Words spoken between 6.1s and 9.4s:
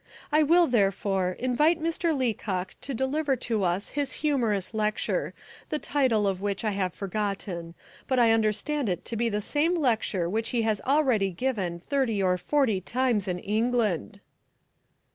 of which I have forgotten, but I understand it to be